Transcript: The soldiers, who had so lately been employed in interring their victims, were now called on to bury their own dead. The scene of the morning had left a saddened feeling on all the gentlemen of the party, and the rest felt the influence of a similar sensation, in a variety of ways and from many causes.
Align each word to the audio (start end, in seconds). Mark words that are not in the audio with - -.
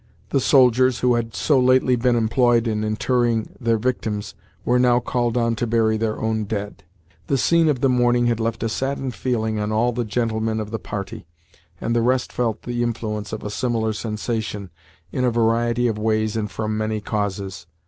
The 0.29 0.39
soldiers, 0.39 1.01
who 1.01 1.13
had 1.13 1.35
so 1.35 1.59
lately 1.59 1.95
been 1.95 2.15
employed 2.15 2.67
in 2.67 2.83
interring 2.83 3.55
their 3.61 3.77
victims, 3.77 4.33
were 4.65 4.79
now 4.79 4.99
called 4.99 5.37
on 5.37 5.55
to 5.57 5.67
bury 5.67 5.95
their 5.95 6.19
own 6.19 6.45
dead. 6.45 6.83
The 7.27 7.37
scene 7.37 7.69
of 7.69 7.81
the 7.81 7.87
morning 7.87 8.25
had 8.25 8.39
left 8.39 8.63
a 8.63 8.69
saddened 8.69 9.13
feeling 9.13 9.59
on 9.59 9.71
all 9.71 9.91
the 9.91 10.03
gentlemen 10.03 10.59
of 10.59 10.71
the 10.71 10.79
party, 10.79 11.27
and 11.79 11.95
the 11.95 12.01
rest 12.01 12.33
felt 12.33 12.63
the 12.63 12.81
influence 12.81 13.31
of 13.31 13.43
a 13.43 13.51
similar 13.51 13.93
sensation, 13.93 14.71
in 15.11 15.23
a 15.23 15.29
variety 15.29 15.87
of 15.87 15.99
ways 15.99 16.35
and 16.35 16.49
from 16.49 16.75
many 16.75 16.99
causes. 16.99 17.67